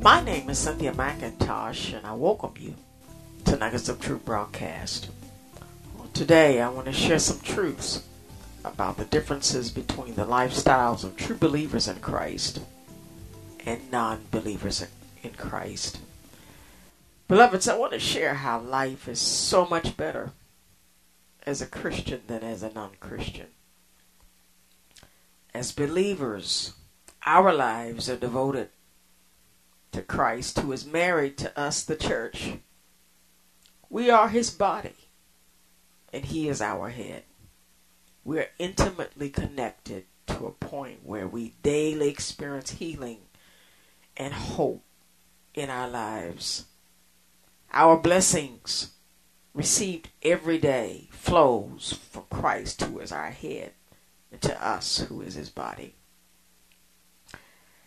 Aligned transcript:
My 0.00 0.22
name 0.24 0.48
is 0.48 0.58
Cynthia 0.58 0.92
McIntosh, 0.92 1.96
and 1.96 2.06
I 2.06 2.14
welcome 2.14 2.54
you 2.58 2.74
to 3.44 3.56
Nuggets 3.56 3.88
of 3.88 4.00
Truth 4.00 4.24
broadcast. 4.24 5.08
Well, 5.96 6.08
today, 6.14 6.60
I 6.60 6.68
want 6.68 6.86
to 6.86 6.92
share 6.92 7.18
some 7.18 7.40
truths 7.40 8.04
about 8.64 8.96
the 8.96 9.04
differences 9.04 9.70
between 9.70 10.14
the 10.14 10.24
lifestyles 10.24 11.04
of 11.04 11.16
true 11.16 11.36
believers 11.36 11.88
in 11.88 12.00
Christ 12.00 12.60
and 13.66 13.90
non 13.90 14.26
believers 14.30 14.86
in 15.22 15.30
Christ. 15.32 15.98
Beloveds, 17.28 17.68
I 17.68 17.76
want 17.76 17.92
to 17.92 17.98
share 17.98 18.34
how 18.34 18.58
life 18.58 19.06
is 19.06 19.20
so 19.20 19.66
much 19.66 19.98
better 19.98 20.32
as 21.44 21.60
a 21.60 21.66
Christian 21.66 22.22
than 22.26 22.42
as 22.42 22.62
a 22.62 22.72
non 22.72 22.92
Christian. 23.00 23.48
As 25.52 25.70
believers, 25.72 26.72
our 27.26 27.52
lives 27.52 28.08
are 28.08 28.16
devoted 28.16 28.70
to 29.92 30.00
Christ, 30.00 30.58
who 30.60 30.72
is 30.72 30.86
married 30.86 31.36
to 31.38 31.58
us, 31.58 31.82
the 31.82 31.96
church. 31.96 32.54
We 33.90 34.08
are 34.08 34.30
his 34.30 34.50
body, 34.50 34.94
and 36.14 36.24
he 36.24 36.48
is 36.48 36.62
our 36.62 36.88
head. 36.88 37.24
We 38.24 38.38
are 38.38 38.48
intimately 38.58 39.28
connected 39.28 40.04
to 40.28 40.46
a 40.46 40.50
point 40.52 41.00
where 41.04 41.26
we 41.26 41.54
daily 41.62 42.08
experience 42.08 42.70
healing 42.70 43.18
and 44.16 44.32
hope 44.32 44.84
in 45.54 45.68
our 45.68 45.88
lives. 45.88 46.64
Our 47.78 47.96
blessings 47.96 48.90
received 49.54 50.08
every 50.24 50.58
day 50.58 51.06
flows 51.12 51.96
from 52.10 52.24
Christ, 52.28 52.82
who 52.82 52.98
is 52.98 53.12
our 53.12 53.30
head, 53.30 53.70
and 54.32 54.40
to 54.40 54.66
us, 54.66 54.98
who 54.98 55.20
is 55.20 55.34
his 55.34 55.48
body. 55.48 55.94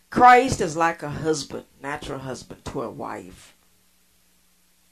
Christ 0.09 0.61
is 0.61 0.77
like 0.77 1.03
a 1.03 1.09
husband, 1.09 1.65
natural 1.83 2.19
husband 2.19 2.63
to 2.65 2.83
a 2.83 2.89
wife. 2.89 3.53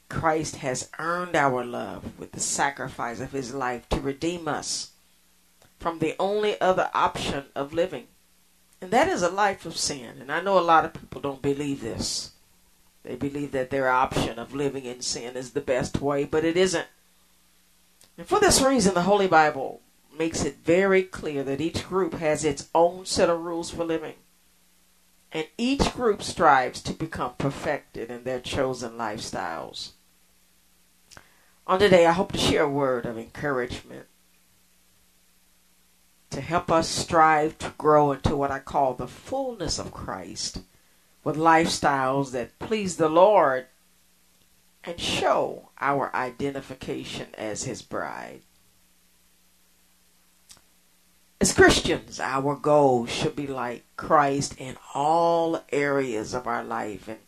Christ 0.10 0.58
has 0.58 0.90
earned 1.00 1.34
our 1.34 1.64
love 1.64 2.20
with 2.20 2.34
the 2.34 2.42
sacrifice 2.42 3.22
of 3.22 3.32
his 3.32 3.54
life 3.54 3.88
to 3.92 4.02
redeem 4.02 4.50
us 4.50 4.92
from 5.80 6.00
the 6.00 6.16
only 6.20 6.60
other 6.60 6.90
option 6.94 7.46
of 7.56 7.72
living. 7.72 8.08
And 8.82 8.92
that 8.92 9.08
is 9.08 9.22
a 9.22 9.30
life 9.30 9.66
of 9.66 9.78
sin. 9.78 10.18
And 10.20 10.30
I 10.30 10.42
know 10.42 10.60
a 10.60 10.72
lot 10.74 10.84
of 10.84 10.94
people 10.94 11.22
don't 11.22 11.42
believe 11.42 11.80
this. 11.80 12.32
They 13.04 13.16
believe 13.16 13.52
that 13.52 13.70
their 13.70 13.90
option 13.90 14.38
of 14.38 14.54
living 14.54 14.86
in 14.86 15.02
sin 15.02 15.36
is 15.36 15.52
the 15.52 15.62
best 15.62 16.02
way, 16.02 16.26
but 16.26 16.44
it 16.44 16.58
isn't. 16.58 16.88
And 18.18 18.28
for 18.28 18.40
this 18.40 18.62
reason, 18.62 18.94
the 18.94 19.04
Holy 19.04 19.28
Bible 19.28 19.82
makes 20.18 20.44
it 20.44 20.58
very 20.58 21.04
clear 21.04 21.44
that 21.44 21.62
each 21.62 21.88
group 21.88 22.16
has 22.16 22.44
its 22.44 22.70
own 22.76 23.06
set 23.06 23.30
of 23.30 23.40
rules 23.40 23.72
for 23.72 23.86
living. 23.86 24.16
And 25.32 25.48
each 25.58 25.94
group 25.94 26.22
strives 26.22 26.82
to 26.82 26.94
become 26.94 27.34
perfected 27.38 28.10
in 28.10 28.24
their 28.24 28.42
chosen 28.42 28.98
lifestyles. 28.98 29.92
On 31.66 31.80
today, 31.80 32.06
I 32.06 32.12
hope 32.12 32.32
to 32.34 32.38
share 32.38 32.64
a 32.64 32.70
word 32.70 33.06
of 33.06 33.18
encouragement 33.18 34.08
to 36.32 36.42
help 36.42 36.72
us 36.72 36.88
strive 36.88 37.58
to 37.60 37.74
grow 37.78 38.12
into 38.12 38.36
what 38.36 38.52
I 38.52 38.60
call 38.60 38.94
the 38.94 39.08
fullness 39.08 39.80
of 39.80 39.94
Christ 39.94 40.62
with 41.24 41.36
lifestyles 41.36 42.32
that 42.32 42.58
please 42.60 42.98
the 42.98 43.10
Lord 43.10 43.68
and 44.84 45.00
show 45.00 45.70
our 45.80 46.14
identification 46.16 47.28
as 47.38 47.64
His 47.64 47.82
bride. 47.82 48.42
As 51.42 51.54
Christians, 51.54 52.20
our 52.20 52.56
goal 52.56 53.06
should 53.06 53.36
be 53.36 53.48
like 53.48 53.86
Christ 53.96 54.56
in 54.58 54.76
all 54.94 55.64
areas 55.72 56.34
of 56.34 56.48
our 56.48 56.64
life. 56.64 57.08
And 57.08 57.20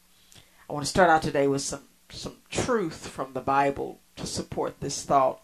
I 0.70 0.74
want 0.74 0.86
to 0.86 0.90
start 0.90 1.10
out 1.10 1.22
today 1.22 1.48
with 1.48 1.62
some, 1.62 1.84
some 2.10 2.38
truth 2.50 3.08
from 3.08 3.32
the 3.34 3.40
Bible 3.40 4.00
to 4.18 4.26
support 4.26 4.80
this 4.80 5.04
thought. 5.04 5.42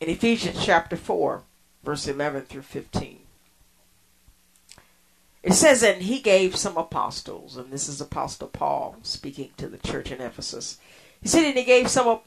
In 0.00 0.08
Ephesians 0.08 0.64
chapter 0.64 0.96
4, 0.96 1.42
verse 1.84 2.08
11 2.08 2.42
through 2.42 2.62
15. 2.62 3.25
It 5.46 5.54
says, 5.54 5.84
And 5.84 6.02
he 6.02 6.18
gave 6.18 6.56
some 6.56 6.76
apostles, 6.76 7.56
and 7.56 7.70
this 7.70 7.88
is 7.88 8.00
Apostle 8.00 8.48
Paul 8.48 8.96
speaking 9.02 9.50
to 9.58 9.68
the 9.68 9.78
church 9.78 10.10
in 10.10 10.20
Ephesus. 10.20 10.78
He 11.22 11.28
said, 11.28 11.44
And 11.44 11.56
he 11.56 11.62
gave 11.62 11.88
some 11.88 12.18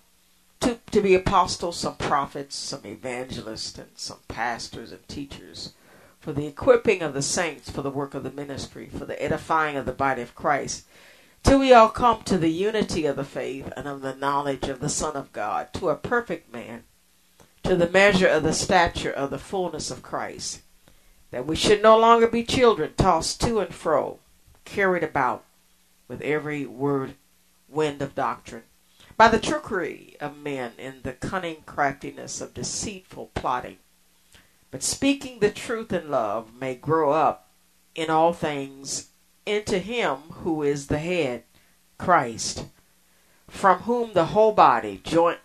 to, 0.62 0.78
to 0.92 1.02
be 1.02 1.16
apostles, 1.16 1.76
some 1.76 1.98
prophets, 1.98 2.56
some 2.56 2.86
evangelists, 2.86 3.78
and 3.78 3.90
some 3.96 4.20
pastors 4.30 4.94
and 4.94 5.06
teachers 5.10 5.74
for 6.22 6.32
the 6.32 6.48
equipping 6.48 7.02
of 7.02 7.14
the 7.14 7.22
saints 7.22 7.70
for 7.70 7.82
the 7.82 7.90
work 7.90 8.14
of 8.14 8.24
the 8.24 8.32
ministry, 8.32 8.88
for 8.88 9.04
the 9.04 9.22
edifying 9.22 9.76
of 9.76 9.86
the 9.86 9.92
body 9.92 10.22
of 10.22 10.34
Christ, 10.34 10.86
till 11.44 11.60
we 11.60 11.74
all 11.74 11.90
come 11.90 12.24
to 12.24 12.38
the 12.38 12.50
unity 12.50 13.06
of 13.06 13.18
the 13.18 13.26
faith 13.26 13.70
and 13.76 13.86
of 13.86 14.00
the 14.00 14.16
knowledge 14.16 14.70
of 14.70 14.80
the 14.80 14.88
Son 14.88 15.18
of 15.18 15.34
God, 15.34 15.74
to 15.74 15.90
a 15.90 15.96
perfect 15.98 16.54
man, 16.54 16.84
to 17.64 17.76
the 17.76 17.90
measure 17.90 18.30
of 18.30 18.44
the 18.44 18.54
stature 18.54 19.12
of 19.12 19.30
the 19.30 19.38
fullness 19.38 19.92
of 19.92 20.02
Christ, 20.02 20.62
that 21.32 21.46
we 21.46 21.56
should 21.56 21.82
no 21.82 21.98
longer 21.98 22.28
be 22.28 22.44
children 22.44 22.94
tossed 22.98 23.42
to 23.42 23.60
and 23.60 23.74
fro, 23.74 24.20
carried 24.66 25.04
about 25.04 25.46
with 26.08 26.22
every 26.22 26.66
word 26.66 27.16
wind 27.68 28.02
of 28.02 28.16
doctrine, 28.16 28.64
by 29.16 29.28
the 29.28 29.40
trickery 29.40 30.16
of 30.20 30.38
men 30.38 30.72
in 30.78 31.02
the 31.04 31.14
cunning 31.14 31.64
craftiness 31.66 32.42
of 32.42 32.54
deceitful 32.54 33.32
plotting. 33.36 33.78
But 34.72 34.84
speaking 34.84 35.40
the 35.40 35.52
truth 35.52 35.92
in 35.92 36.10
love 36.10 36.54
may 36.54 36.76
grow 36.76 37.12
up 37.12 37.50
in 37.96 38.10
all 38.10 38.34
things 38.34 39.10
into 39.46 39.80
him 39.80 40.18
who 40.44 40.62
is 40.64 40.88
the 40.88 41.00
head, 41.00 41.44
Christ, 41.98 42.66
from 43.48 43.80
whom 43.80 44.14
the 44.14 44.26
whole 44.26 44.52
body, 44.52 45.02
joint, 45.04 45.40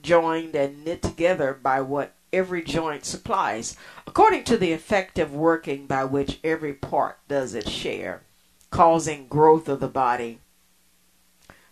joined 0.00 0.54
and 0.54 0.84
knit 0.84 1.02
together 1.02 1.52
by 1.52 1.80
what 1.80 2.14
every 2.32 2.62
joint 2.62 3.04
supplies, 3.04 3.76
according 4.06 4.44
to 4.44 4.56
the 4.56 4.72
effective 4.72 5.34
working 5.34 5.86
by 5.86 6.04
which 6.04 6.40
every 6.44 6.74
part 6.74 7.18
does 7.28 7.54
its 7.54 7.70
share, 7.70 8.22
causing 8.70 9.28
growth 9.28 9.68
of 9.68 9.80
the 9.80 9.88
body 9.88 10.40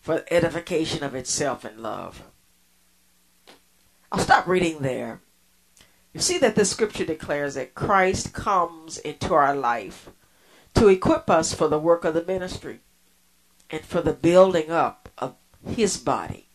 for 0.01 0.25
edification 0.31 1.03
of 1.03 1.15
itself 1.15 1.65
in 1.65 1.83
love. 1.83 2.23
I'll 4.11 4.21
stop 4.21 4.47
reading 4.47 4.79
there 4.81 5.21
you 6.17 6.23
see 6.23 6.39
that 6.39 6.55
the 6.55 6.65
scripture 6.65 7.05
declares 7.05 7.57
that 7.57 7.75
Christ 7.75 8.33
comes 8.33 8.97
into 8.97 9.35
our 9.35 9.55
life 9.55 10.09
to 10.75 10.89
equip 10.89 11.29
us 11.29 11.53
for 11.53 11.69
the 11.69 11.79
work 11.79 12.07
of 12.07 12.15
the 12.15 12.25
ministry 12.25 12.81
and 13.69 13.83
for 13.83 14.01
the 14.01 14.15
building 14.15 14.71
up 14.71 15.11
of 15.19 15.35
his 15.69 15.99
body. 15.99 16.47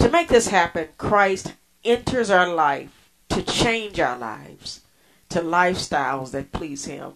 To 0.00 0.10
make 0.10 0.26
this 0.26 0.48
happen, 0.48 0.88
Christ 0.98 1.54
enters 1.84 2.30
our 2.30 2.52
life 2.52 3.10
to 3.28 3.42
change 3.42 4.00
our 4.00 4.18
lives 4.18 4.80
to 5.28 5.40
lifestyles 5.40 6.30
that 6.30 6.52
please 6.52 6.86
him. 6.86 7.12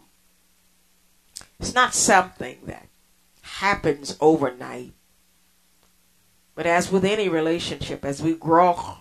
It's 1.58 1.74
not 1.74 1.94
something 1.94 2.58
that 2.66 2.88
happens 3.42 4.16
overnight. 4.20 4.92
But 6.54 6.66
as 6.66 6.92
with 6.92 7.04
any 7.04 7.28
relationship, 7.28 8.04
as 8.04 8.22
we 8.22 8.34
grow 8.34 8.98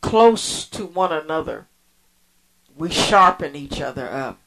close 0.00 0.66
to 0.68 0.84
one 0.84 1.12
another, 1.12 1.68
we 2.76 2.90
sharpen 2.90 3.56
each 3.56 3.80
other 3.80 4.08
up. 4.08 4.38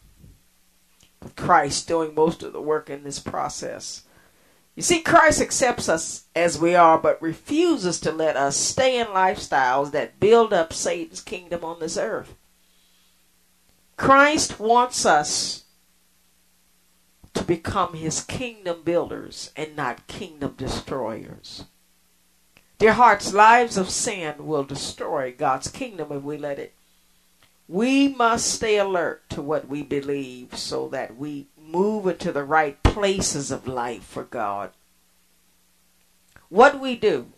With 1.24 1.36
Christ 1.36 1.88
doing 1.88 2.14
most 2.14 2.44
of 2.44 2.54
the 2.54 2.62
work 2.62 2.90
in 2.90 3.04
this 3.04 3.20
process. 3.20 4.04
You 4.76 4.84
see, 4.84 5.00
Christ 5.00 5.42
accepts 5.42 5.88
us 5.88 6.26
as 6.36 6.60
we 6.60 6.76
are, 6.76 6.98
but 6.98 7.22
refuses 7.22 8.00
to 8.02 8.12
let 8.12 8.36
us 8.36 8.58
stay 8.58 9.00
in 9.00 9.08
lifestyles 9.08 9.92
that 9.92 10.20
build 10.20 10.52
up 10.52 10.74
Satan's 10.74 11.22
kingdom 11.22 11.64
on 11.64 11.80
this 11.80 11.98
earth. 11.98 12.36
Christ 13.96 14.60
wants 14.60 15.06
us 15.06 15.64
to 17.34 17.44
become 17.44 17.94
his 17.94 18.22
kingdom 18.22 18.82
builders 18.84 19.52
and 19.56 19.78
not 19.78 20.08
kingdom 20.08 20.56
destroyers. 20.58 21.66
Dear 22.78 22.94
hearts, 22.94 23.34
lives 23.34 23.78
of 23.78 23.90
sin 23.90 24.46
will 24.46 24.66
destroy 24.66 25.34
God's 25.38 25.70
kingdom 25.70 26.12
if 26.12 26.24
we 26.24 26.38
let 26.38 26.60
it. 26.60 26.74
We 27.70 28.10
must 28.10 28.48
stay 28.48 28.78
alert 28.78 29.30
to 29.30 29.42
what 29.42 29.70
we 29.70 29.82
believe 29.82 30.58
so 30.58 30.90
that 30.90 31.16
we 31.16 31.48
move 31.66 32.08
into 32.08 32.32
the 32.32 32.44
right 32.44 32.82
places 32.84 33.52
of 33.52 33.68
life 33.68 34.04
for 34.04 34.24
God. 34.24 34.72
What 36.50 36.80
we 36.80 36.96
do 36.96 37.34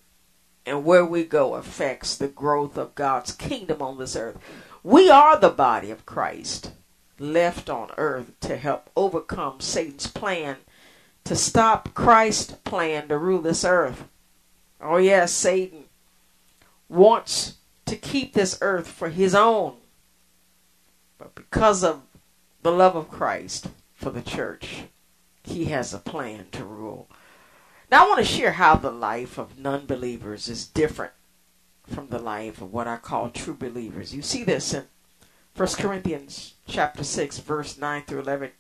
and 0.66 0.84
where 0.84 1.06
we 1.06 1.24
go 1.24 1.56
affects 1.56 2.16
the 2.16 2.28
growth 2.28 2.78
of 2.78 2.96
God's 2.96 3.32
kingdom 3.32 3.82
on 3.82 3.98
this 3.98 4.16
earth. 4.16 4.38
We 4.84 5.10
are 5.10 5.40
the 5.40 5.50
body 5.50 5.92
of 5.92 6.06
Christ 6.06 6.72
left 7.20 7.70
on 7.70 7.90
earth 7.98 8.40
to 8.42 8.58
help 8.58 8.90
overcome 8.96 9.60
Satan's 9.60 10.08
plan 10.08 10.58
to 11.24 11.36
stop 11.36 11.94
Christ's 11.94 12.54
plan 12.64 13.08
to 13.08 13.18
rule 13.18 13.42
this 13.42 13.66
earth. 13.66 14.06
Oh, 14.80 14.98
yes, 14.98 15.32
Satan 15.32 15.86
wants 16.88 17.56
to 17.86 17.96
keep 17.96 18.34
this 18.34 18.58
earth 18.62 18.88
for 18.88 19.10
his 19.10 19.34
own. 19.36 19.78
But 21.18 21.36
because 21.36 21.84
of 21.84 22.02
the 22.62 22.72
love 22.72 22.96
of 22.96 23.10
Christ 23.10 23.68
for 24.08 24.14
the 24.14 24.22
church, 24.22 24.84
he 25.44 25.66
has 25.66 25.94
a 25.94 26.00
plan 26.00 26.46
to 26.54 26.64
rule. 26.64 27.10
Now, 27.92 28.06
I 28.06 28.08
want 28.08 28.20
to 28.20 28.24
share 28.24 28.54
how 28.54 28.76
the 28.76 28.90
life 28.90 29.38
of 29.38 29.60
non 29.60 29.86
believers 29.86 30.48
is 30.48 30.66
different 30.66 31.12
from 31.86 32.08
the 32.08 32.20
life 32.20 32.62
of 32.62 32.72
what 32.72 32.88
I 32.88 32.96
call 32.96 33.30
true 33.30 33.54
believers. 33.54 34.16
You 34.16 34.22
see 34.22 34.46
this 34.46 34.74
in 34.74 34.86
1 35.58 35.68
Corinthians 35.78 36.54
chapter 36.66 37.04
6, 37.04 37.40
verse 37.40 37.78
9 37.78 38.04
through 38.04 38.22
11. 38.22 38.52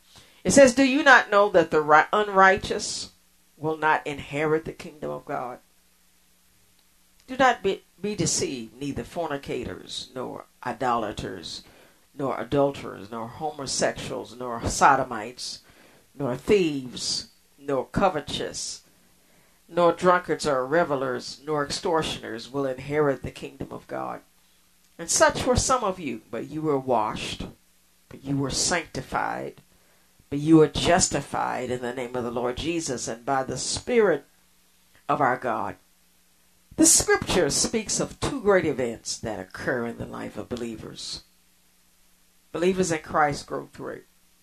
It 0.43 0.51
says, 0.51 0.75
Do 0.75 0.83
you 0.83 1.01
not 1.01 1.31
know 1.31 1.47
that 1.51 1.71
the 1.71 2.07
unrighteous 2.11 3.11
will 3.55 3.77
not 3.77 4.05
inherit 4.05 4.65
the 4.65 4.73
kingdom 4.73 5.11
of 5.11 5.23
God? 5.23 5.59
Do 7.25 7.37
not 7.37 7.63
be, 7.63 7.83
be 8.01 8.15
deceived, 8.15 8.77
neither 8.77 9.05
fornicators, 9.05 10.09
nor 10.13 10.47
idolaters, 10.65 11.63
nor 12.17 12.39
adulterers, 12.39 13.11
nor 13.11 13.27
homosexuals, 13.27 14.35
nor 14.35 14.65
sodomites, 14.67 15.59
nor 16.15 16.35
thieves, 16.35 17.29
nor 17.57 17.85
covetous 17.85 18.81
nor 19.67 19.91
drunkards 19.91 20.47
or 20.47 20.65
revelers, 20.65 21.41
nor 21.45 21.65
extortioners 21.65 22.51
will 22.51 22.65
inherit 22.65 23.23
the 23.23 23.31
kingdom 23.31 23.67
of 23.71 23.87
God. 23.87 24.21
And 24.97 25.09
such 25.09 25.45
were 25.45 25.57
some 25.57 25.83
of 25.83 25.99
you, 25.99 26.21
but 26.31 26.47
you 26.47 26.61
were 26.61 26.79
washed, 26.79 27.45
but 28.09 28.23
you 28.23 28.37
were 28.37 28.49
sanctified, 28.49 29.61
but 30.29 30.39
you 30.39 30.57
were 30.57 30.67
justified 30.67 31.69
in 31.69 31.81
the 31.81 31.93
name 31.93 32.15
of 32.15 32.23
the 32.23 32.31
Lord 32.31 32.57
Jesus 32.57 33.07
and 33.07 33.25
by 33.25 33.43
the 33.43 33.57
Spirit 33.57 34.25
of 35.09 35.21
our 35.21 35.37
God. 35.37 35.75
The 36.77 36.85
scripture 36.85 37.49
speaks 37.49 37.99
of 37.99 38.19
two 38.19 38.41
great 38.41 38.65
events 38.65 39.17
that 39.17 39.39
occur 39.39 39.85
in 39.85 39.97
the 39.97 40.05
life 40.05 40.37
of 40.37 40.49
believers. 40.49 41.23
Believers 42.57 42.91
in 42.91 42.97
Christ 43.03 43.45
go 43.45 43.69
through 43.71 43.93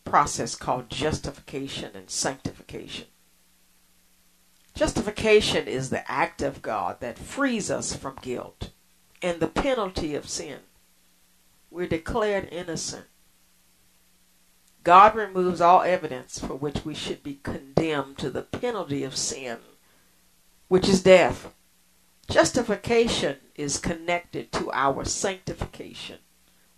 a 0.07 0.09
process 0.09 0.55
called 0.55 0.89
justification 0.89 1.97
and 1.97 2.09
sanctification. 2.09 3.09
Justification 4.73 5.67
is 5.67 5.91
the 5.91 6.09
act 6.09 6.41
of 6.41 6.63
God 6.63 7.01
that 7.01 7.19
frees 7.19 7.73
us 7.73 7.97
from 7.97 8.17
guilt 8.23 8.71
and 9.21 9.41
the 9.41 9.49
penalty 9.49 10.15
of 10.15 10.29
sin. 10.29 10.61
We're 11.73 11.89
declared 11.89 12.51
innocent. 12.53 13.07
God 14.85 15.17
removes 15.17 15.61
all 15.61 15.83
evidence 15.83 16.39
for 16.39 16.55
which 16.55 16.85
we 16.85 16.95
should 16.95 17.25
be 17.25 17.41
condemned 17.43 18.19
to 18.19 18.31
the 18.31 18.43
penalty 18.43 19.03
of 19.03 19.17
sin, 19.17 19.59
which 20.69 20.89
is 20.89 21.03
death. 21.03 21.53
Justification 22.31 23.39
is 23.57 23.81
connected 23.81 24.53
to 24.53 24.71
our 24.71 25.05
sanctification, 25.05 26.19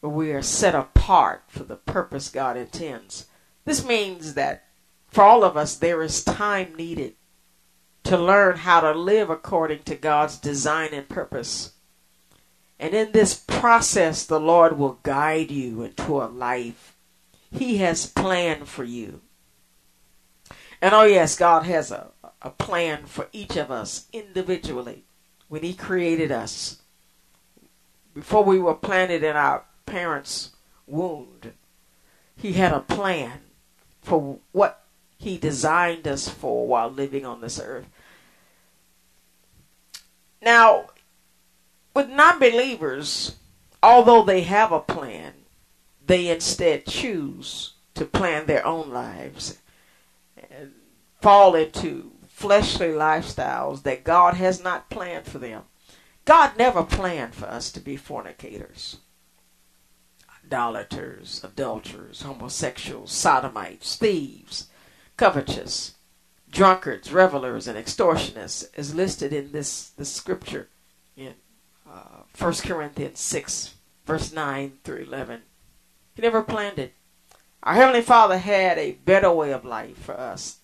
where 0.06 0.28
we 0.28 0.32
are 0.32 0.42
set 0.42 0.74
apart 0.74 1.42
for 1.48 1.64
the 1.64 1.76
purpose 1.76 2.28
God 2.28 2.56
intends. 2.56 3.26
This 3.64 3.84
means 3.84 4.34
that 4.34 4.64
for 5.08 5.24
all 5.24 5.44
of 5.44 5.56
us, 5.56 5.76
there 5.76 6.02
is 6.02 6.22
time 6.22 6.74
needed 6.74 7.14
to 8.04 8.16
learn 8.16 8.58
how 8.58 8.80
to 8.80 8.92
live 8.92 9.30
according 9.30 9.82
to 9.84 9.96
God's 9.96 10.38
design 10.38 10.90
and 10.92 11.08
purpose. 11.08 11.72
And 12.78 12.94
in 12.94 13.12
this 13.12 13.34
process, 13.34 14.24
the 14.24 14.38
Lord 14.38 14.78
will 14.78 15.00
guide 15.02 15.50
you 15.50 15.82
into 15.82 16.22
a 16.22 16.26
life 16.26 16.94
He 17.50 17.78
has 17.78 18.06
planned 18.06 18.68
for 18.68 18.84
you. 18.84 19.22
And 20.80 20.94
oh, 20.94 21.04
yes, 21.04 21.36
God 21.36 21.64
has 21.64 21.90
a, 21.90 22.10
a 22.42 22.50
plan 22.50 23.06
for 23.06 23.28
each 23.32 23.56
of 23.56 23.70
us 23.70 24.06
individually 24.12 25.04
when 25.48 25.62
He 25.62 25.74
created 25.74 26.30
us. 26.30 26.82
Before 28.14 28.44
we 28.44 28.58
were 28.58 28.74
planted 28.74 29.24
in 29.24 29.34
our 29.36 29.64
parents' 29.86 30.50
wound, 30.86 31.52
He 32.36 32.54
had 32.54 32.72
a 32.72 32.80
plan 32.80 33.40
for 34.02 34.38
what 34.52 34.84
He 35.18 35.38
designed 35.38 36.06
us 36.06 36.28
for 36.28 36.66
while 36.66 36.90
living 36.90 37.24
on 37.24 37.40
this 37.40 37.58
earth. 37.58 37.86
Now, 40.42 40.86
with 41.94 42.08
non 42.08 42.38
believers, 42.38 43.36
although 43.82 44.22
they 44.22 44.42
have 44.42 44.70
a 44.70 44.80
plan, 44.80 45.32
they 46.06 46.28
instead 46.28 46.86
choose 46.86 47.72
to 47.94 48.04
plan 48.04 48.46
their 48.46 48.64
own 48.64 48.90
lives 48.90 49.58
and 50.50 50.72
fall 51.20 51.54
into 51.54 52.12
fleshly 52.28 52.88
lifestyles 52.88 53.82
that 53.82 54.04
God 54.04 54.34
has 54.34 54.62
not 54.62 54.90
planned 54.90 55.26
for 55.26 55.38
them. 55.38 55.62
God 56.26 56.58
never 56.58 56.82
planned 56.82 57.34
for 57.34 57.46
us 57.46 57.72
to 57.72 57.80
be 57.80 57.96
fornicators, 57.96 58.98
idolaters, 60.46 61.42
adulterers, 61.42 62.22
homosexuals, 62.22 63.12
sodomites, 63.12 63.96
thieves, 63.96 64.68
covetous, 65.16 65.94
drunkards, 66.50 67.12
revelers, 67.12 67.66
and 67.66 67.76
extortionists 67.76 68.68
is 68.78 68.94
listed 68.94 69.32
in 69.32 69.52
this, 69.52 69.90
this 69.90 70.12
scripture 70.12 70.68
in 71.16 71.34
uh, 71.90 72.22
1 72.38 72.52
Corinthians 72.64 73.20
6, 73.20 73.74
verse 74.04 74.32
9 74.32 74.72
through 74.84 75.04
11. 75.04 75.42
He 76.14 76.22
never 76.22 76.42
planned 76.42 76.78
it. 76.78 76.94
Our 77.62 77.74
Heavenly 77.74 78.02
Father 78.02 78.38
had 78.38 78.78
a 78.78 78.92
better 78.92 79.32
way 79.32 79.52
of 79.52 79.64
life 79.64 79.98
for 79.98 80.18
us 80.18 80.58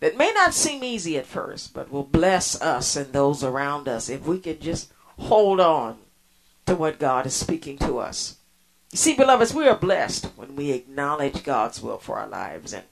that 0.00 0.16
may 0.16 0.32
not 0.34 0.52
seem 0.52 0.82
easy 0.82 1.16
at 1.16 1.26
first, 1.26 1.72
but 1.72 1.92
will 1.92 2.02
bless 2.02 2.60
us 2.60 2.96
and 2.96 3.12
those 3.12 3.44
around 3.44 3.86
us 3.86 4.08
if 4.08 4.26
we 4.26 4.40
can 4.40 4.58
just 4.58 4.92
hold 5.18 5.60
on 5.60 5.98
to 6.66 6.74
what 6.74 6.98
God 6.98 7.26
is 7.26 7.34
speaking 7.34 7.78
to 7.78 7.98
us. 7.98 8.38
You 8.92 8.98
see, 8.98 9.14
beloveds, 9.14 9.54
we 9.54 9.66
are 9.66 9.76
blessed 9.76 10.26
when 10.36 10.54
we 10.54 10.70
acknowledge 10.70 11.44
God's 11.44 11.82
will 11.82 11.98
for 11.98 12.18
our 12.18 12.28
lives 12.28 12.72
and 12.72 12.84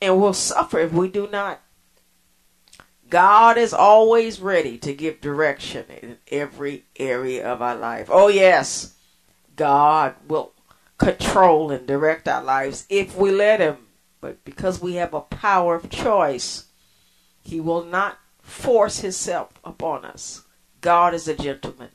and 0.00 0.20
we'll 0.20 0.32
suffer 0.32 0.78
if 0.78 0.92
we 0.92 1.08
do 1.08 1.28
not. 1.30 1.60
God 3.08 3.58
is 3.58 3.74
always 3.74 4.40
ready 4.40 4.78
to 4.78 4.94
give 4.94 5.20
direction 5.20 5.84
in 6.00 6.18
every 6.30 6.84
area 6.96 7.46
of 7.46 7.60
our 7.60 7.74
life. 7.74 8.08
Oh, 8.10 8.28
yes, 8.28 8.94
God 9.56 10.14
will 10.28 10.52
control 10.96 11.70
and 11.70 11.86
direct 11.86 12.28
our 12.28 12.42
lives 12.42 12.86
if 12.88 13.16
we 13.16 13.30
let 13.30 13.60
Him. 13.60 13.78
But 14.20 14.44
because 14.44 14.80
we 14.80 14.94
have 14.94 15.12
a 15.12 15.20
power 15.20 15.74
of 15.74 15.90
choice, 15.90 16.66
He 17.42 17.60
will 17.60 17.84
not 17.84 18.18
force 18.40 19.00
Himself 19.00 19.52
upon 19.64 20.04
us. 20.04 20.44
God 20.80 21.12
is 21.12 21.26
a 21.26 21.34
gentleman. 21.34 21.90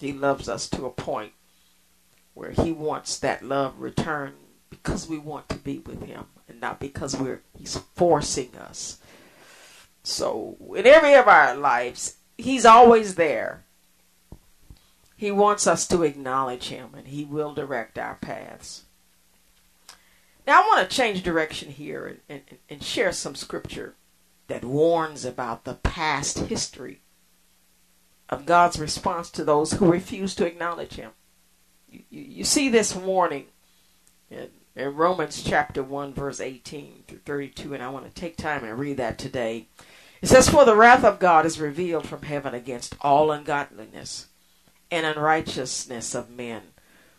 He 0.00 0.12
loves 0.12 0.48
us 0.48 0.68
to 0.70 0.86
a 0.86 0.90
point 0.90 1.32
where 2.34 2.50
He 2.50 2.72
wants 2.72 3.18
that 3.18 3.44
love 3.44 3.78
returned 3.78 4.34
because 4.68 5.08
we 5.08 5.18
want 5.18 5.48
to 5.48 5.56
be 5.56 5.78
with 5.78 6.02
Him 6.02 6.26
and 6.48 6.60
not 6.60 6.80
because 6.80 7.16
we're 7.16 7.42
He's 7.56 7.78
forcing 7.94 8.56
us. 8.56 8.98
So, 10.02 10.56
in 10.74 10.86
every 10.86 11.14
of 11.14 11.28
our 11.28 11.54
lives, 11.54 12.16
He's 12.38 12.64
always 12.64 13.16
there. 13.16 13.64
He 15.16 15.30
wants 15.30 15.66
us 15.66 15.86
to 15.88 16.02
acknowledge 16.02 16.68
Him, 16.68 16.94
and 16.96 17.08
He 17.08 17.24
will 17.24 17.52
direct 17.52 17.98
our 17.98 18.14
paths. 18.14 18.84
Now, 20.46 20.62
I 20.62 20.66
want 20.66 20.88
to 20.88 20.96
change 20.96 21.22
direction 21.22 21.70
here 21.70 22.06
and, 22.06 22.20
and, 22.28 22.58
and 22.70 22.82
share 22.82 23.12
some 23.12 23.34
scripture 23.34 23.94
that 24.48 24.64
warns 24.64 25.24
about 25.24 25.64
the 25.64 25.74
past 25.74 26.38
history 26.38 27.02
of 28.30 28.46
God's 28.46 28.80
response 28.80 29.30
to 29.30 29.44
those 29.44 29.72
who 29.72 29.92
refuse 29.92 30.34
to 30.36 30.46
acknowledge 30.46 30.94
Him. 30.94 31.10
You, 31.90 32.02
you, 32.10 32.44
see 32.44 32.68
this 32.68 32.94
warning 32.94 33.46
in, 34.30 34.48
in 34.76 34.94
Romans 34.94 35.42
chapter 35.42 35.82
1, 35.82 36.14
verse 36.14 36.40
18 36.40 37.04
through 37.08 37.18
32, 37.24 37.74
and 37.74 37.82
I 37.82 37.88
want 37.88 38.06
to 38.06 38.20
take 38.20 38.36
time 38.36 38.64
and 38.64 38.78
read 38.78 38.96
that 38.98 39.18
today. 39.18 39.66
It 40.22 40.28
says, 40.28 40.48
For 40.48 40.64
the 40.64 40.76
wrath 40.76 41.04
of 41.04 41.18
God 41.18 41.46
is 41.46 41.58
revealed 41.58 42.06
from 42.06 42.22
heaven 42.22 42.54
against 42.54 42.94
all 43.00 43.32
ungodliness 43.32 44.28
and 44.90 45.06
unrighteousness 45.06 46.14
of 46.14 46.30
men 46.30 46.62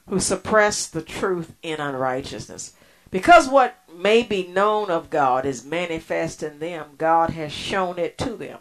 who 0.07 0.19
suppress 0.19 0.87
the 0.87 1.01
truth 1.01 1.53
in 1.61 1.79
unrighteousness. 1.79 2.73
Because 3.09 3.49
what 3.49 3.75
may 3.93 4.23
be 4.23 4.47
known 4.47 4.89
of 4.89 5.09
God 5.09 5.45
is 5.45 5.65
manifest 5.65 6.41
in 6.43 6.59
them, 6.59 6.91
God 6.97 7.31
has 7.31 7.51
shown 7.51 7.99
it 7.99 8.17
to 8.19 8.35
them. 8.35 8.59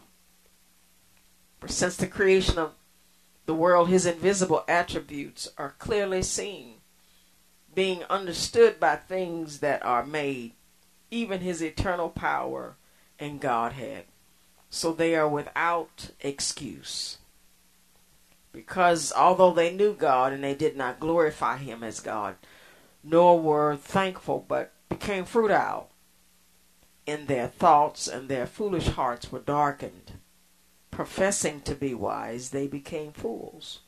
For 1.61 1.69
since 1.69 1.97
the 1.97 2.07
creation 2.07 2.59
of 2.59 2.73
the 3.51 3.55
world, 3.55 3.89
his 3.89 4.07
invisible 4.07 4.63
attributes 4.69 5.49
are 5.59 5.75
clearly 5.81 6.23
seen, 6.23 6.75
being 7.75 8.05
understood 8.05 8.79
by 8.79 8.95
things 8.95 9.59
that 9.59 9.85
are 9.85 10.07
made, 10.07 10.53
even 11.11 11.41
his 11.41 11.61
eternal 11.61 12.11
power 12.11 12.77
and 13.19 13.41
Godhead. 13.41 14.05
So 14.69 14.93
they 14.93 15.17
are 15.17 15.29
without 15.29 16.11
excuse. 16.21 17.19
Because 18.53 19.13
although 19.13 19.53
they 19.53 19.75
knew 19.75 19.95
God 19.95 20.33
and 20.33 20.45
they 20.45 20.55
did 20.55 20.77
not 20.77 21.01
glorify 21.01 21.57
him 21.57 21.83
as 21.83 21.99
God, 21.99 22.37
nor 23.03 23.41
were 23.41 23.75
thankful, 23.75 24.45
but 24.47 24.73
became 24.89 25.25
futile 25.25 25.91
in 27.05 27.27
their 27.27 27.49
thoughts, 27.49 28.07
and 28.07 28.29
their 28.29 28.47
foolish 28.47 28.91
hearts 28.91 29.33
were 29.33 29.41
darkened 29.41 30.20
professing 31.01 31.63
to 31.63 31.75
be 31.75 31.95
wise, 31.95 32.51
they 32.51 32.67
became 32.67 33.11
fools, 33.11 33.81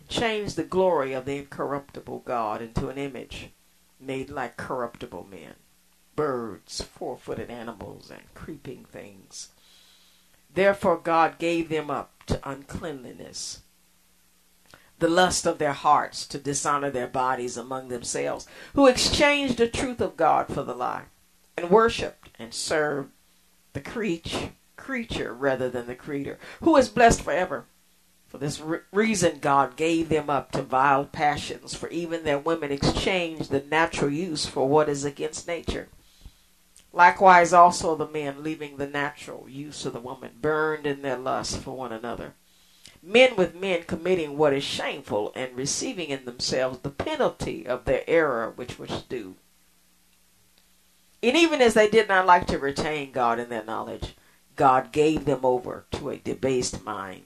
and 0.00 0.08
changed 0.08 0.56
the 0.56 0.64
glory 0.64 1.12
of 1.12 1.26
the 1.26 1.36
incorruptible 1.36 2.20
God 2.20 2.62
into 2.62 2.88
an 2.88 2.96
image 2.96 3.50
made 4.00 4.30
like 4.30 4.56
corruptible 4.56 5.26
men, 5.30 5.56
birds, 6.16 6.80
four 6.80 7.18
footed 7.18 7.50
animals, 7.50 8.10
and 8.10 8.22
creeping 8.32 8.86
things. 8.86 9.50
Therefore 10.50 10.96
God 10.96 11.36
gave 11.36 11.68
them 11.68 11.90
up 11.90 12.24
to 12.28 12.48
uncleanliness, 12.48 13.60
the 15.00 15.10
lust 15.10 15.46
of 15.46 15.58
their 15.58 15.74
hearts 15.74 16.26
to 16.28 16.38
dishonor 16.38 16.88
their 16.88 17.08
bodies 17.08 17.58
among 17.58 17.88
themselves, 17.88 18.46
who 18.72 18.86
exchanged 18.86 19.58
the 19.58 19.68
truth 19.68 20.00
of 20.00 20.16
God 20.16 20.46
for 20.46 20.62
the 20.62 20.74
lie, 20.74 21.04
and 21.58 21.68
worshipped 21.68 22.30
and 22.38 22.54
served 22.54 23.10
the 23.74 23.82
creature 23.82 24.52
creature 24.82 25.32
rather 25.32 25.70
than 25.70 25.86
the 25.86 25.94
creator, 25.94 26.38
who 26.60 26.76
is 26.76 26.88
blessed 26.88 27.22
forever. 27.22 27.66
For 28.26 28.38
this 28.38 28.60
re- 28.60 28.80
reason, 28.92 29.38
God 29.40 29.76
gave 29.76 30.08
them 30.08 30.28
up 30.28 30.50
to 30.52 30.62
vile 30.62 31.04
passions, 31.04 31.74
for 31.74 31.88
even 31.90 32.24
their 32.24 32.38
women 32.38 32.72
exchanged 32.72 33.50
the 33.50 33.60
natural 33.60 34.10
use 34.10 34.44
for 34.44 34.68
what 34.68 34.88
is 34.88 35.04
against 35.04 35.46
nature. 35.46 35.88
Likewise, 36.92 37.52
also 37.52 37.94
the 37.94 38.08
men, 38.08 38.42
leaving 38.42 38.76
the 38.76 38.86
natural 38.86 39.46
use 39.48 39.86
of 39.86 39.92
the 39.92 40.00
woman, 40.00 40.32
burned 40.40 40.86
in 40.86 41.02
their 41.02 41.16
lust 41.16 41.58
for 41.58 41.76
one 41.76 41.92
another. 41.92 42.34
Men 43.02 43.36
with 43.36 43.54
men 43.54 43.84
committing 43.84 44.36
what 44.36 44.52
is 44.52 44.64
shameful 44.64 45.32
and 45.36 45.56
receiving 45.56 46.08
in 46.08 46.24
themselves 46.24 46.78
the 46.78 46.90
penalty 46.90 47.66
of 47.66 47.84
their 47.84 48.02
error 48.06 48.52
which 48.54 48.78
was 48.78 49.02
due. 49.02 49.36
And 51.22 51.36
even 51.36 51.60
as 51.60 51.74
they 51.74 51.88
did 51.88 52.08
not 52.08 52.26
like 52.26 52.46
to 52.48 52.58
retain 52.58 53.12
God 53.12 53.38
in 53.38 53.48
their 53.48 53.64
knowledge, 53.64 54.16
God 54.56 54.92
gave 54.92 55.24
them 55.24 55.44
over 55.44 55.86
to 55.92 56.10
a 56.10 56.18
debased 56.18 56.84
mind 56.84 57.22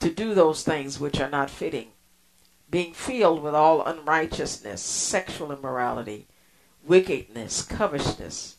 to 0.00 0.10
do 0.10 0.34
those 0.34 0.62
things 0.62 1.00
which 1.00 1.20
are 1.20 1.30
not 1.30 1.50
fitting, 1.50 1.88
being 2.70 2.92
filled 2.92 3.42
with 3.42 3.54
all 3.54 3.84
unrighteousness, 3.84 4.80
sexual 4.80 5.52
immorality, 5.52 6.26
wickedness, 6.84 7.62
covetousness, 7.62 8.56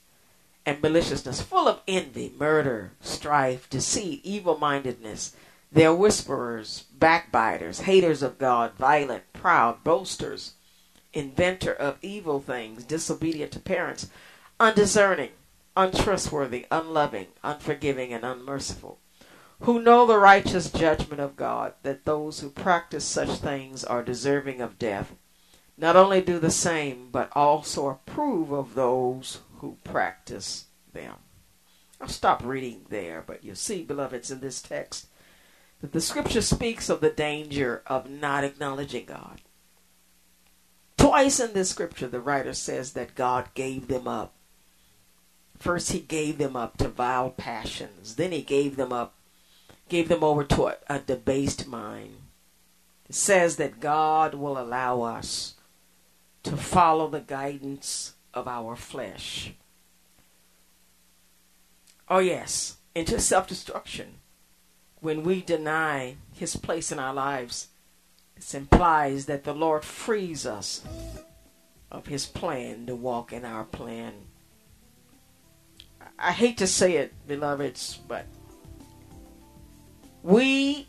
and 0.66 0.82
maliciousness, 0.82 1.42
full 1.42 1.68
of 1.68 1.82
envy, 1.88 2.34
murder, 2.38 2.92
strife, 3.01 3.70
deceit, 3.70 4.20
evil 4.24 4.58
mindedness. 4.58 5.36
They 5.72 5.86
are 5.86 5.96
whisperers, 5.96 6.86
backbiters, 6.98 7.82
haters 7.82 8.22
of 8.22 8.38
God, 8.38 8.74
violent, 8.74 9.32
proud, 9.34 9.84
boasters, 9.84 10.54
inventor 11.13 11.74
of 11.74 11.98
evil 12.01 12.42
things, 12.42 12.84
disobedient 12.84 13.51
to 13.54 13.60
parents, 13.60 14.08
undiscerning 14.60 15.30
untrustworthy, 15.77 16.65
unloving, 16.72 17.27
unforgiving, 17.43 18.12
and 18.12 18.25
unmerciful, 18.25 19.00
who 19.62 19.81
know 19.81 20.05
the 20.05 20.17
righteous 20.17 20.72
judgment 20.72 21.22
of 21.22 21.36
God, 21.36 21.74
that 21.84 22.03
those 22.03 22.39
who 22.39 22.50
practice 22.50 23.05
such 23.05 23.29
things 23.29 23.84
are 23.84 24.03
deserving 24.03 24.60
of 24.60 24.79
death, 24.79 25.15
not 25.77 25.96
only 25.96 26.19
do 26.19 26.39
the 26.39 26.51
same, 26.51 27.10
but 27.12 27.29
also 27.34 27.88
approve 27.88 28.51
of 28.51 28.74
those 28.74 29.41
who 29.60 29.77
practice 29.84 30.65
them. 30.93 31.15
I'll 32.01 32.07
stop 32.07 32.43
reading 32.43 32.86
there, 32.89 33.24
but 33.25 33.43
you 33.43 33.55
see, 33.55 33.84
beloveds, 33.84 34.31
in 34.31 34.39
this 34.39 34.62
text, 34.62 35.07
that 35.81 35.91
the 35.91 36.01
scripture 36.01 36.41
speaks 36.41 36.89
of 36.89 37.01
the 37.01 37.10
danger 37.10 37.84
of 37.86 38.10
not 38.10 38.43
acknowledging 38.43 39.05
God. 39.05 39.41
Twice 40.98 41.39
in 41.39 41.53
this 41.53 41.69
scripture, 41.69 42.07
the 42.07 42.19
writer 42.19 42.53
says 42.53 42.93
that 42.93 43.15
God 43.15 43.50
gave 43.53 43.88
them 43.88 44.07
up 44.07 44.34
First, 45.59 45.91
he 45.91 45.99
gave 45.99 46.37
them 46.37 46.55
up 46.55 46.77
to 46.77 46.87
vile 46.87 47.31
passions. 47.31 48.15
Then 48.15 48.31
he 48.31 48.41
gave 48.41 48.75
them 48.75 48.93
up, 48.93 49.15
gave 49.89 50.07
them 50.07 50.23
over 50.23 50.43
to 50.43 50.67
a, 50.67 50.77
a 50.87 50.99
debased 50.99 51.67
mind. 51.67 52.17
It 53.09 53.15
says 53.15 53.55
that 53.57 53.79
God 53.79 54.33
will 54.33 54.57
allow 54.57 55.01
us 55.01 55.55
to 56.43 56.55
follow 56.55 57.09
the 57.09 57.21
guidance 57.21 58.13
of 58.33 58.47
our 58.47 58.75
flesh. 58.75 59.53
Oh, 62.09 62.19
yes, 62.19 62.77
into 62.95 63.19
self 63.19 63.47
destruction. 63.47 64.15
When 64.99 65.23
we 65.23 65.41
deny 65.41 66.15
his 66.33 66.55
place 66.55 66.91
in 66.91 66.99
our 66.99 67.13
lives, 67.13 67.67
this 68.35 68.53
implies 68.53 69.25
that 69.25 69.43
the 69.43 69.53
Lord 69.53 69.83
frees 69.83 70.45
us 70.45 70.83
of 71.91 72.07
his 72.07 72.25
plan 72.25 72.85
to 72.85 72.95
walk 72.95 73.33
in 73.33 73.45
our 73.45 73.63
plan. 73.63 74.13
I 76.19 76.31
hate 76.31 76.57
to 76.57 76.67
say 76.67 76.95
it, 76.97 77.13
beloveds, 77.27 78.00
but 78.07 78.25
we 80.24 80.88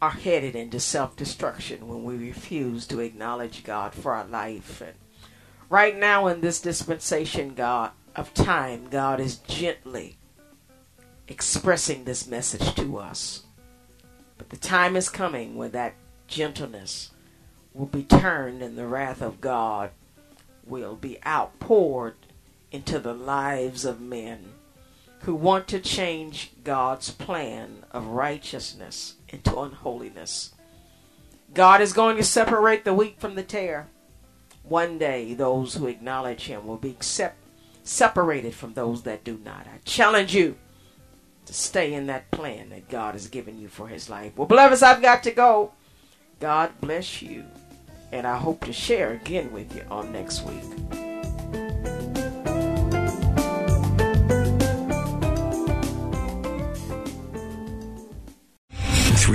are 0.00 0.10
headed 0.10 0.56
into 0.56 0.80
self 0.80 1.14
destruction 1.14 1.86
when 1.86 2.02
we 2.02 2.16
refuse 2.16 2.86
to 2.88 3.00
acknowledge 3.00 3.62
God 3.62 3.94
for 3.94 4.12
our 4.12 4.26
life. 4.26 4.80
And 4.80 4.94
right 5.70 5.96
now, 5.96 6.26
in 6.26 6.40
this 6.40 6.60
dispensation, 6.60 7.54
God 7.54 7.92
of 8.16 8.34
time, 8.34 8.88
God 8.90 9.20
is 9.20 9.36
gently 9.38 10.16
expressing 11.28 12.04
this 12.04 12.26
message 12.26 12.74
to 12.74 12.98
us. 12.98 13.44
But 14.38 14.50
the 14.50 14.56
time 14.56 14.96
is 14.96 15.08
coming 15.08 15.54
when 15.54 15.70
that 15.70 15.94
gentleness 16.26 17.12
will 17.72 17.86
be 17.86 18.02
turned 18.02 18.60
and 18.60 18.76
the 18.76 18.86
wrath 18.86 19.22
of 19.22 19.40
God 19.40 19.92
will 20.66 20.96
be 20.96 21.18
outpoured 21.24 22.16
into 22.72 22.98
the 22.98 23.14
lives 23.14 23.84
of 23.84 24.00
men 24.00 24.54
who 25.20 25.34
want 25.34 25.68
to 25.68 25.78
change 25.78 26.50
God's 26.64 27.10
plan 27.10 27.84
of 27.92 28.06
righteousness 28.06 29.14
into 29.28 29.56
unholiness. 29.60 30.52
God 31.54 31.80
is 31.80 31.92
going 31.92 32.16
to 32.16 32.24
separate 32.24 32.84
the 32.84 32.94
wheat 32.94 33.20
from 33.20 33.36
the 33.36 33.42
tare. 33.42 33.88
One 34.64 34.98
day, 34.98 35.34
those 35.34 35.74
who 35.74 35.86
acknowledge 35.86 36.46
Him 36.46 36.66
will 36.66 36.78
be 36.78 36.96
separated 37.84 38.54
from 38.54 38.74
those 38.74 39.02
that 39.02 39.22
do 39.22 39.38
not. 39.44 39.66
I 39.66 39.78
challenge 39.84 40.34
you 40.34 40.56
to 41.46 41.52
stay 41.52 41.92
in 41.92 42.06
that 42.06 42.30
plan 42.30 42.70
that 42.70 42.88
God 42.88 43.14
has 43.14 43.28
given 43.28 43.60
you 43.60 43.68
for 43.68 43.88
His 43.88 44.08
life. 44.08 44.32
Well, 44.36 44.48
beloveds, 44.48 44.82
I've 44.82 45.02
got 45.02 45.22
to 45.24 45.30
go. 45.30 45.72
God 46.40 46.72
bless 46.80 47.22
you, 47.22 47.44
and 48.10 48.26
I 48.26 48.38
hope 48.38 48.64
to 48.64 48.72
share 48.72 49.12
again 49.12 49.52
with 49.52 49.74
you 49.76 49.82
on 49.90 50.12
next 50.12 50.42
week. 50.44 51.11